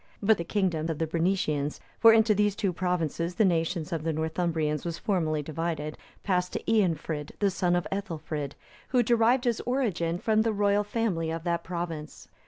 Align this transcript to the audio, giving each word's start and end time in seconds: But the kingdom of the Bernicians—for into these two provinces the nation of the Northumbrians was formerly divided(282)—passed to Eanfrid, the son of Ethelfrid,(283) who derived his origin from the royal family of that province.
But 0.19 0.39
the 0.39 0.43
kingdom 0.43 0.89
of 0.89 0.97
the 0.97 1.05
Bernicians—for 1.05 2.11
into 2.11 2.33
these 2.33 2.55
two 2.55 2.73
provinces 2.73 3.35
the 3.35 3.45
nation 3.45 3.85
of 3.91 4.01
the 4.03 4.11
Northumbrians 4.11 4.83
was 4.83 4.97
formerly 4.97 5.43
divided(282)—passed 5.43 6.53
to 6.53 6.63
Eanfrid, 6.63 7.37
the 7.37 7.51
son 7.51 7.75
of 7.75 7.85
Ethelfrid,(283) 7.91 8.53
who 8.87 9.03
derived 9.03 9.43
his 9.43 9.61
origin 9.67 10.17
from 10.17 10.41
the 10.41 10.53
royal 10.53 10.83
family 10.83 11.29
of 11.29 11.43
that 11.43 11.63
province. 11.63 12.29